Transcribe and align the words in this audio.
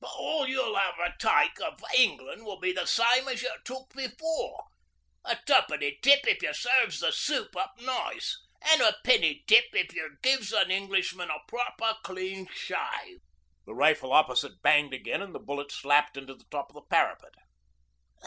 'But 0.03 0.13
all 0.17 0.47
you'll 0.47 0.75
ever 0.75 1.13
take 1.19 1.59
of 1.61 1.79
Englan' 1.95 2.43
will 2.43 2.57
be 2.59 2.75
same 2.87 3.27
as 3.27 3.43
you 3.43 3.53
took 3.63 3.93
before 3.93 4.63
a 5.23 5.37
tuppenny 5.45 5.99
tip 6.01 6.25
if 6.27 6.41
you 6.41 6.51
serves 6.55 7.01
the 7.01 7.11
soup 7.11 7.55
up 7.55 7.75
nice, 7.79 8.35
or 8.71 8.81
a 8.83 8.95
penny 9.05 9.43
tip 9.45 9.65
if 9.73 9.93
you 9.93 10.17
gives 10.23 10.53
an 10.53 10.71
Englishman 10.71 11.29
a 11.29 11.37
proper 11.47 11.95
clean 12.03 12.47
shave.' 12.51 13.19
The 13.67 13.75
rifle 13.75 14.11
opposite 14.11 14.63
banged 14.63 14.95
again 14.95 15.21
and 15.21 15.35
the 15.35 15.39
bullet 15.39 15.71
slapped 15.71 16.17
into 16.17 16.33
the 16.33 16.45
top 16.49 16.71
of 16.71 16.73
the 16.73 16.87
parapet. 16.89 17.35